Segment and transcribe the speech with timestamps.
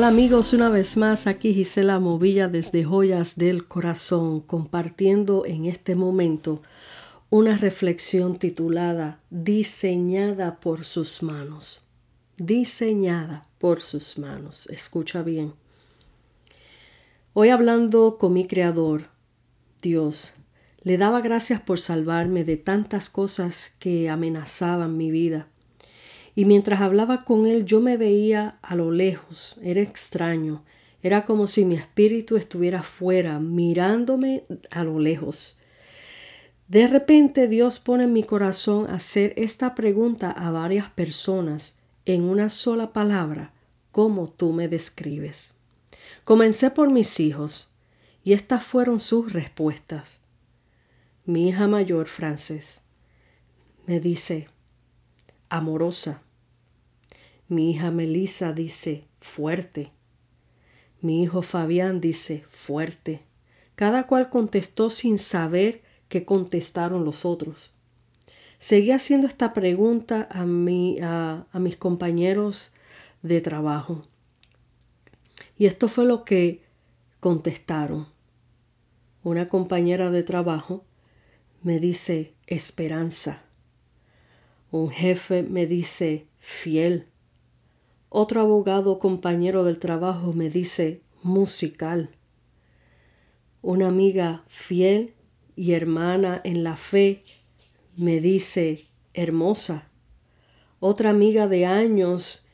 [0.00, 5.94] Hola amigos, una vez más aquí Gisela Movilla desde Joyas del Corazón, compartiendo en este
[5.94, 6.62] momento
[7.28, 11.82] una reflexión titulada Diseñada por sus manos.
[12.38, 14.68] Diseñada por sus manos.
[14.70, 15.52] Escucha bien.
[17.34, 19.02] Hoy hablando con mi Creador,
[19.82, 20.32] Dios,
[20.80, 25.50] le daba gracias por salvarme de tantas cosas que amenazaban mi vida
[26.40, 30.64] y mientras hablaba con él yo me veía a lo lejos, era extraño,
[31.02, 35.58] era como si mi espíritu estuviera fuera, mirándome a lo lejos.
[36.66, 42.48] De repente Dios pone en mi corazón hacer esta pregunta a varias personas en una
[42.48, 43.52] sola palabra,
[43.92, 45.60] ¿cómo tú me describes?
[46.24, 47.68] Comencé por mis hijos
[48.24, 50.22] y estas fueron sus respuestas.
[51.26, 52.80] Mi hija mayor, Frances,
[53.84, 54.48] me dice,
[55.50, 56.22] amorosa.
[57.50, 59.90] Mi hija Melissa dice fuerte.
[61.00, 63.22] Mi hijo Fabián dice fuerte.
[63.74, 67.72] Cada cual contestó sin saber qué contestaron los otros.
[68.58, 72.72] Seguí haciendo esta pregunta a, a, a mis compañeros
[73.22, 74.06] de trabajo.
[75.58, 76.62] Y esto fue lo que
[77.18, 78.06] contestaron.
[79.24, 80.84] Una compañera de trabajo
[81.64, 83.42] me dice esperanza.
[84.70, 87.09] Un jefe me dice fiel.
[88.12, 92.10] Otro abogado compañero del trabajo me dice musical.
[93.62, 95.14] Una amiga fiel
[95.54, 97.22] y hermana en la fe
[97.96, 99.88] me dice hermosa.
[100.80, 102.48] Otra amiga de años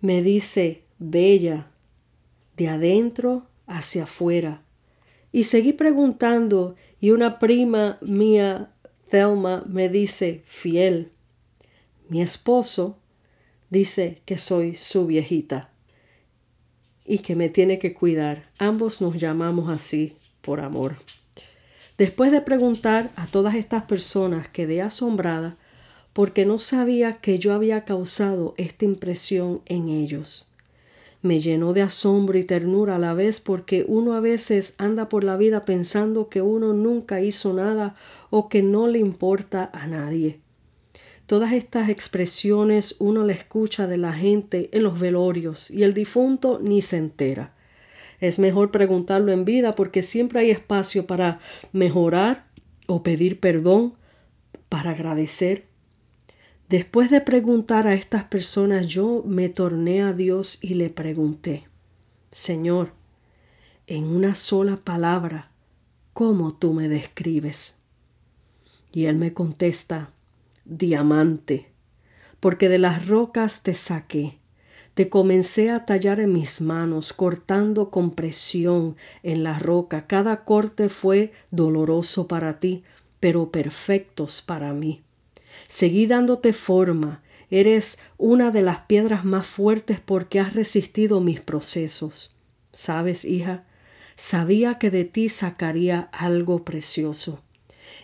[0.00, 1.70] me dice bella,
[2.56, 4.64] de adentro hacia afuera.
[5.30, 8.72] Y seguí preguntando y una prima mía,
[9.08, 11.12] Thelma, me dice fiel.
[12.08, 12.98] Mi esposo
[13.76, 15.68] dice que soy su viejita
[17.04, 18.48] y que me tiene que cuidar.
[18.58, 20.96] Ambos nos llamamos así por amor.
[21.98, 25.56] Después de preguntar a todas estas personas, quedé asombrada
[26.14, 30.50] porque no sabía que yo había causado esta impresión en ellos.
[31.20, 35.22] Me llenó de asombro y ternura a la vez porque uno a veces anda por
[35.22, 37.94] la vida pensando que uno nunca hizo nada
[38.30, 40.40] o que no le importa a nadie.
[41.26, 46.60] Todas estas expresiones uno le escucha de la gente en los velorios y el difunto
[46.62, 47.54] ni se entera.
[48.20, 51.40] Es mejor preguntarlo en vida porque siempre hay espacio para
[51.72, 52.46] mejorar
[52.86, 53.94] o pedir perdón,
[54.68, 55.66] para agradecer.
[56.68, 61.68] Después de preguntar a estas personas, yo me torné a Dios y le pregunté,
[62.30, 62.92] Señor,
[63.86, 65.50] en una sola palabra,
[66.12, 67.78] ¿cómo tú me describes?
[68.92, 70.12] Y él me contesta,
[70.66, 71.70] diamante,
[72.40, 74.38] porque de las rocas te saqué.
[74.94, 80.06] Te comencé a tallar en mis manos, cortando con presión en la roca.
[80.06, 82.82] Cada corte fue doloroso para ti,
[83.20, 85.02] pero perfectos para mí.
[85.68, 87.22] Seguí dándote forma.
[87.50, 92.34] Eres una de las piedras más fuertes porque has resistido mis procesos.
[92.72, 93.64] ¿Sabes, hija?
[94.16, 97.42] Sabía que de ti sacaría algo precioso.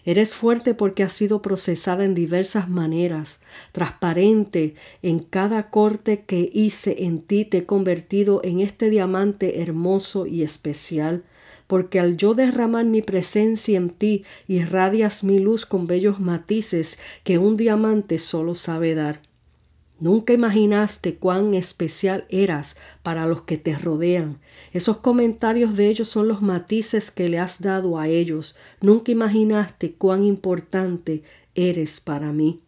[0.05, 3.41] Eres fuerte porque has sido procesada en diversas maneras,
[3.73, 4.75] transparente.
[5.03, 10.43] En cada corte que hice en ti te he convertido en este diamante hermoso y
[10.43, 11.25] especial,
[11.67, 17.39] porque al yo derramar mi presencia en ti irradias mi luz con bellos matices que
[17.39, 19.32] un diamante solo sabe dar.
[20.03, 24.41] Nunca imaginaste cuán especial eras para los que te rodean.
[24.73, 28.57] Esos comentarios de ellos son los matices que le has dado a ellos.
[28.81, 31.23] Nunca imaginaste cuán importante
[31.55, 32.59] eres para mí.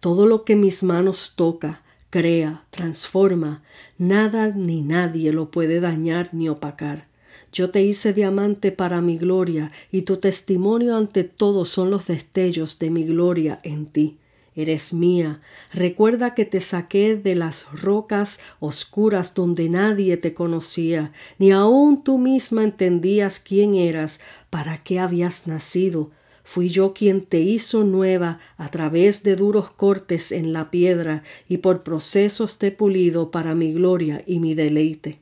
[0.00, 3.62] Todo lo que mis manos toca, crea, transforma,
[3.96, 7.06] nada ni nadie lo puede dañar ni opacar.
[7.52, 12.80] Yo te hice diamante para mi gloria, y tu testimonio ante todo son los destellos
[12.80, 14.18] de mi gloria en ti.
[14.54, 15.40] Eres mía.
[15.72, 22.18] Recuerda que te saqué de las rocas oscuras donde nadie te conocía, ni aun tú
[22.18, 24.20] misma entendías quién eras,
[24.50, 26.10] para qué habías nacido.
[26.44, 31.58] Fui yo quien te hizo nueva a través de duros cortes en la piedra y
[31.58, 35.18] por procesos te pulido para mi gloria y mi deleite.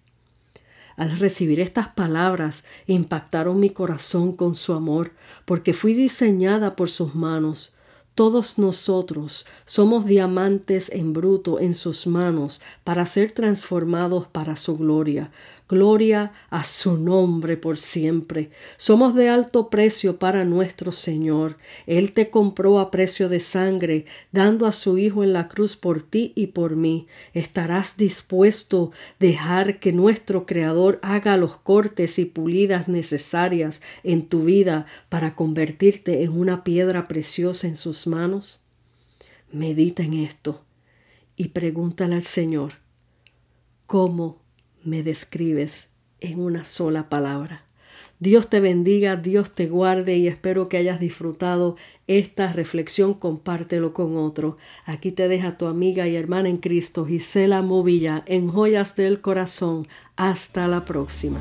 [0.96, 5.12] Al recibir estas palabras impactaron mi corazón con su amor,
[5.44, 7.76] porque fui diseñada por sus manos
[8.14, 15.30] Todos nosotros somos diamantes en bruto en sus manos para ser transformados para su gloria.
[15.70, 18.50] Gloria a su nombre por siempre.
[18.76, 21.58] Somos de alto precio para nuestro Señor.
[21.86, 26.02] Él te compró a precio de sangre, dando a su Hijo en la cruz por
[26.02, 27.06] ti y por mí.
[27.34, 34.42] ¿Estarás dispuesto a dejar que nuestro Creador haga los cortes y pulidas necesarias en tu
[34.42, 38.64] vida para convertirte en una piedra preciosa en sus manos?
[39.52, 40.64] Medita en esto
[41.36, 42.72] y pregúntale al Señor,
[43.86, 44.40] ¿cómo
[44.84, 47.64] me describes en una sola palabra?
[48.20, 53.14] Dios te bendiga, Dios te guarde y espero que hayas disfrutado esta reflexión.
[53.14, 54.58] Compártelo con otro.
[54.84, 59.88] Aquí te deja tu amiga y hermana en Cristo, Gisela Movilla, en Joyas del Corazón.
[60.16, 61.40] Hasta la próxima.